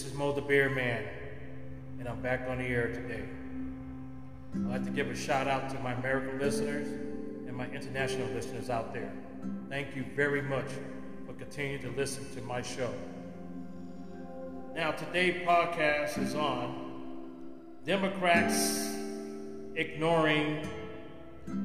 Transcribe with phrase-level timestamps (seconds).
[0.00, 1.04] This is Mo the Beer Man,
[1.98, 3.22] and I'm back on the air today.
[4.54, 6.88] I'd like to give a shout out to my American listeners
[7.46, 9.12] and my international listeners out there.
[9.68, 10.64] Thank you very much
[11.26, 12.90] for continuing to listen to my show.
[14.74, 18.90] Now, today's podcast is on Democrats
[19.74, 20.66] ignoring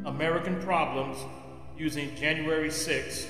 [0.04, 1.17] American problems
[1.77, 3.27] using January 6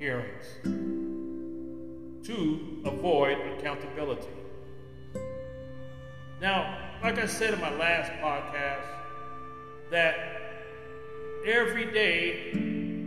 [0.00, 0.89] hearings
[2.30, 4.28] to avoid accountability.
[6.40, 8.86] Now, like I said in my last podcast,
[9.90, 10.14] that
[11.44, 12.52] every day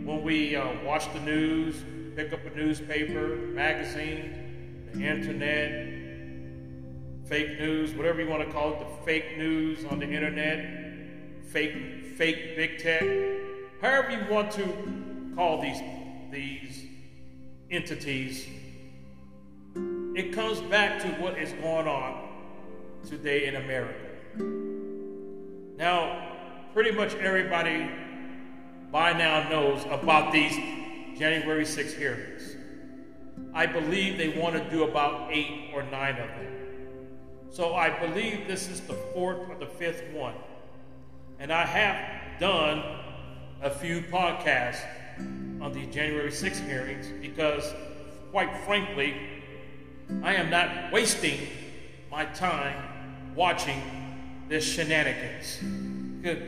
[0.04, 1.82] when we uh, watch the news,
[2.14, 5.70] pick up a newspaper, magazine, the internet,
[7.26, 11.72] fake news, whatever you want to call it, the fake news on the internet, fake
[12.18, 13.02] fake big tech,
[13.80, 15.80] however you want to call these
[16.30, 16.86] these
[17.70, 18.46] entities,
[20.14, 22.28] it comes back to what is going on
[23.08, 24.10] today in America.
[25.76, 26.36] Now,
[26.72, 27.90] pretty much everybody
[28.92, 30.54] by now knows about these
[31.18, 32.54] January 6 hearings.
[33.52, 36.54] I believe they want to do about eight or nine of them.
[37.50, 40.34] So I believe this is the fourth or the fifth one.
[41.40, 42.82] And I have done
[43.62, 44.84] a few podcasts
[45.60, 47.72] on the January 6 hearings because,
[48.30, 49.14] quite frankly,
[50.22, 51.38] I am not wasting
[52.10, 52.76] my time
[53.34, 53.80] watching
[54.48, 55.58] this shenanigans.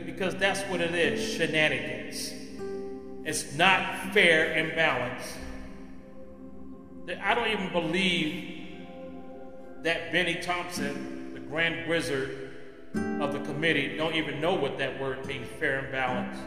[0.05, 2.33] Because that's what it is shenanigans.
[3.25, 5.33] It's not fair and balanced.
[7.21, 8.57] I don't even believe
[9.83, 12.55] that Bennie Thompson, the grand wizard
[13.21, 16.41] of the committee, don't even know what that word means fair and balanced.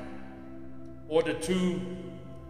[1.09, 1.81] Or the two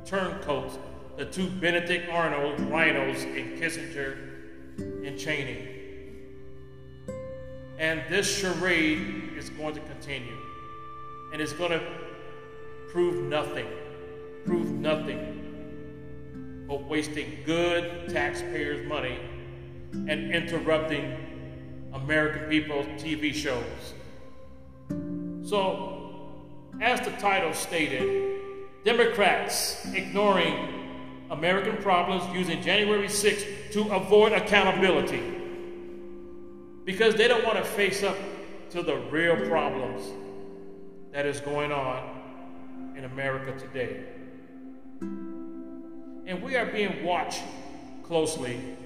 [0.04, 0.78] turncoats,
[1.16, 4.29] the two Benedict Arnold rhinos in Kinzinger
[4.78, 5.68] and Cheney.
[7.78, 10.36] And this charade is going to continue.
[11.32, 11.82] And it's going to
[12.90, 13.66] prove nothing,
[14.44, 19.18] prove nothing but wasting good taxpayers' money
[19.92, 21.16] and interrupting
[21.92, 23.94] American people's TV shows.
[25.48, 26.42] So,
[26.80, 28.40] as the title stated,
[28.84, 30.79] Democrats ignoring
[31.30, 35.22] American problems using January 6th to avoid accountability.
[36.84, 38.16] Because they don't want to face up
[38.70, 40.02] to the real problems
[41.12, 44.04] that is going on in America today.
[45.00, 47.42] And we are being watched
[48.02, 48.76] closely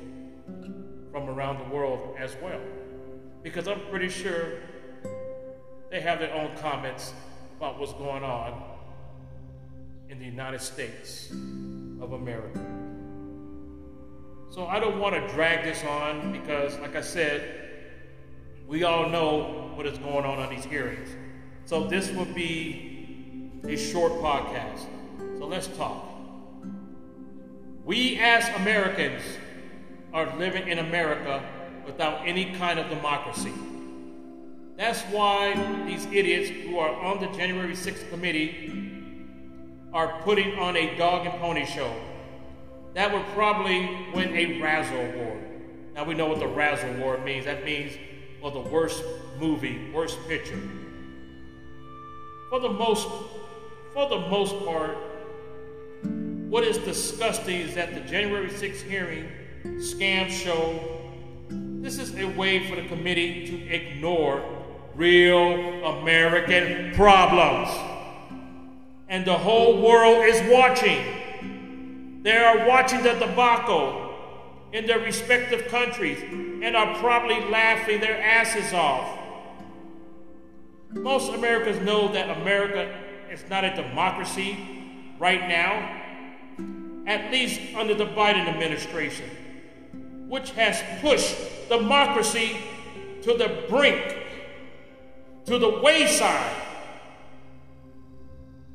[1.11, 2.61] from around the world as well.
[3.43, 4.59] Because I'm pretty sure
[5.91, 7.15] they have their own comments
[7.57, 8.63] about what's going on
[10.11, 11.33] in the United States
[12.01, 12.61] of America.
[14.51, 17.65] So I don't want to drag this on because, like I said,
[18.67, 21.09] we all know what is going on on these hearings.
[21.65, 24.87] So this will be a short podcast.
[25.39, 26.05] So let's talk.
[27.85, 29.23] We as Americans
[30.13, 31.43] are living in America
[31.85, 33.53] without any kind of democracy.
[34.77, 35.55] That's why
[35.87, 38.84] these idiots who are on the January 6th committee
[39.95, 41.95] are putting on a dog and pony show.
[42.95, 45.41] That would probably win a Razzle Award.
[45.95, 47.45] Now we know what the Razzle Award means.
[47.45, 47.93] That means,
[48.43, 49.05] well, the worst
[49.39, 50.61] movie, worst picture.
[52.51, 53.07] For the most,
[53.93, 54.99] for the most part,
[56.49, 59.29] what is disgusting is that the January 6th hearing
[59.65, 61.03] scam show.
[61.49, 64.43] This is a way for the committee to ignore
[64.97, 67.71] real American problems
[69.15, 72.21] and the whole world is watching.
[72.25, 74.13] They are watching the debacle
[74.73, 79.17] in their respective countries and are probably laughing their asses off.
[80.91, 82.93] Most Americans know that America
[83.31, 89.31] is not a democracy right now, at least under the Biden administration,
[90.29, 91.37] which has pushed
[91.69, 92.57] democracy
[93.23, 94.17] to the brink,
[95.47, 96.64] to the wayside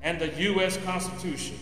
[0.02, 0.78] and the U.S.
[0.78, 1.58] Constitution.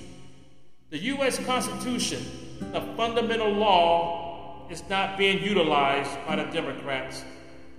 [0.89, 1.43] The U.S.
[1.45, 2.25] Constitution,
[2.71, 7.23] the fundamental law, is not being utilized by the Democrats,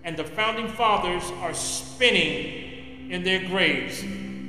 [0.05, 4.02] and the founding fathers are spinning in their graves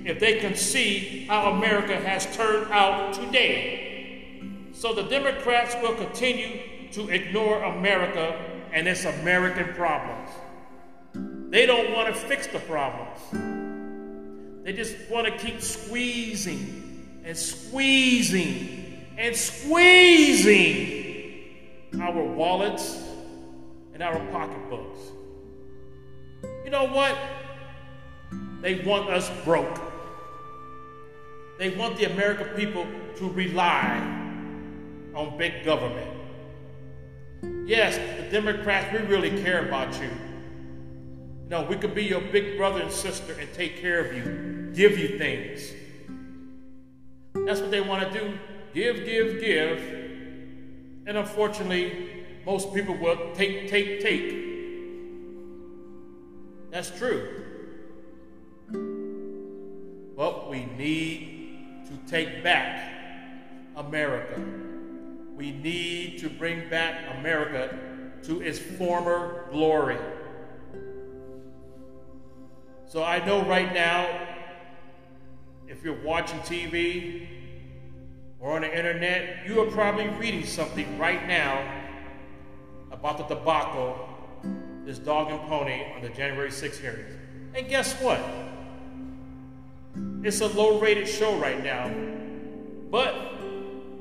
[0.05, 4.71] if they can see how America has turned out today.
[4.73, 8.39] So the Democrats will continue to ignore America
[8.71, 10.29] and its American problems.
[11.51, 13.58] They don't want to fix the problems.
[14.63, 20.99] They just want to keep squeezing and squeezing and squeezing
[22.01, 22.97] our wallets,
[23.93, 24.99] and our pocketbooks.
[26.63, 27.17] You know what?
[28.61, 29.79] They want us broke.
[31.57, 32.85] They want the American people
[33.17, 33.97] to rely
[35.15, 36.15] on big government.
[37.65, 40.09] Yes, the Democrats, we really care about you.
[41.49, 44.99] No, we could be your big brother and sister and take care of you, give
[44.99, 45.73] you things.
[47.33, 48.39] That's what they want to do
[48.73, 49.79] give, give, give.
[51.07, 54.45] And unfortunately, most people will take, take, take.
[56.69, 57.45] That's true.
[60.15, 62.93] But we need to take back
[63.75, 64.39] America.
[65.35, 67.75] We need to bring back America
[68.23, 69.97] to its former glory.
[72.89, 74.09] So I know right now,
[75.67, 77.27] if you're watching TV
[78.39, 81.83] or on the internet, you are probably reading something right now
[82.91, 84.09] about the debacle,
[84.85, 87.13] this dog and pony on the January 6th hearings.
[87.53, 88.19] And guess what?
[90.23, 91.93] It's a low rated show right now.
[92.89, 93.13] But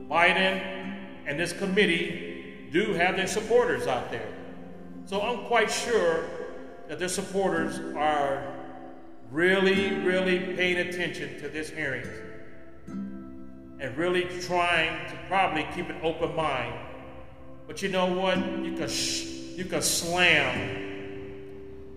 [0.09, 0.97] Biden
[1.27, 4.33] and this committee do have their supporters out there.
[5.05, 6.25] So I'm quite sure
[6.89, 8.55] that their supporters are
[9.31, 12.07] really, really paying attention to this hearing
[12.87, 16.75] and really trying to probably keep an open mind.
[17.67, 18.39] But you know what?
[18.39, 19.27] You can, sh-
[19.57, 20.87] you can slam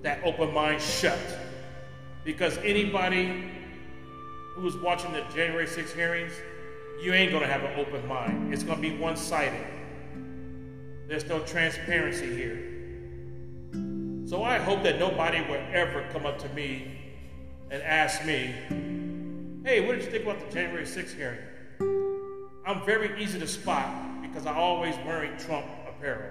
[0.02, 1.20] that open mind shut
[2.24, 3.50] because anybody
[4.56, 6.34] who's watching the January 6 hearings,
[7.02, 8.54] you ain't going to have an open mind.
[8.54, 9.66] It's going to be one sided.
[11.08, 12.68] There's no transparency here.
[14.28, 17.01] So I hope that nobody will ever come up to me
[17.72, 18.54] and ask me,
[19.64, 21.40] hey, what did you think about the January 6th hearing?
[22.66, 26.30] I'm very easy to spot because I always wearing Trump apparel.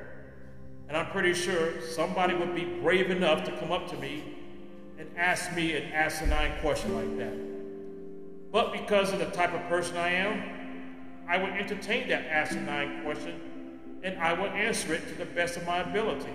[0.88, 4.37] And I'm pretty sure somebody would be brave enough to come up to me
[4.98, 8.52] and ask me an asinine question like that.
[8.52, 13.40] But because of the type of person I am, I would entertain that asinine question
[14.02, 16.32] and I would answer it to the best of my ability.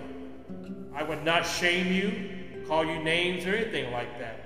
[0.92, 4.45] I would not shame you, call you names or anything like that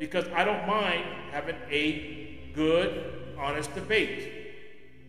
[0.00, 4.32] because I don't mind having a good, honest debate.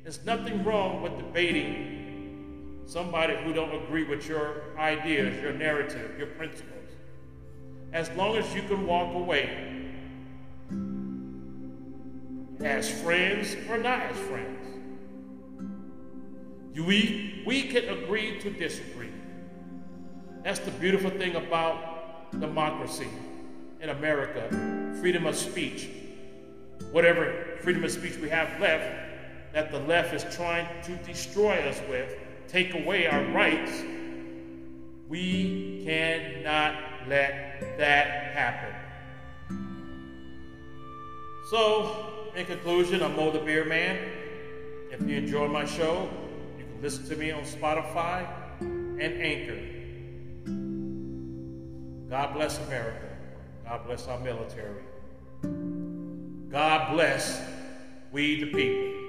[0.04, 6.28] There's nothing wrong with debating somebody who don't agree with your ideas, your narrative, your
[6.28, 6.90] principles.
[7.94, 9.68] As long as you can walk away
[12.62, 14.68] as friends or not as friends.
[16.76, 19.12] We, we can agree to disagree.
[20.44, 23.08] That's the beautiful thing about democracy
[23.80, 25.90] in America freedom of speech.
[26.92, 31.80] Whatever freedom of speech we have left, that the left is trying to destroy us
[31.90, 32.16] with,
[32.48, 33.72] take away our rights,
[35.08, 36.76] we cannot
[37.08, 38.76] let that happen.
[41.50, 43.98] So, in conclusion, I'm Mo the Beer Man.
[44.90, 46.10] If you enjoy my show,
[46.58, 48.26] you can listen to me on Spotify
[48.62, 49.60] and Anchor.
[52.10, 53.11] God bless America.
[53.66, 54.82] God bless our military.
[56.50, 57.42] God bless
[58.12, 59.01] we the people.